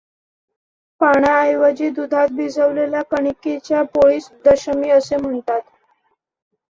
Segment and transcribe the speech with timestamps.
[1.01, 5.61] पाण्या ऎवजी दुधात भिजवलेल्या कणिकेच्या पोळीस दशमी असे म्हणतात.